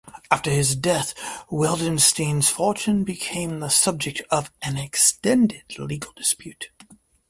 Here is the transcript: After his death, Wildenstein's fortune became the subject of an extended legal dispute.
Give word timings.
After 0.31 0.49
his 0.49 0.75
death, 0.75 1.13
Wildenstein's 1.51 2.49
fortune 2.49 3.03
became 3.03 3.59
the 3.59 3.69
subject 3.69 4.23
of 4.31 4.51
an 4.63 4.75
extended 4.75 5.77
legal 5.77 6.11
dispute. 6.15 6.71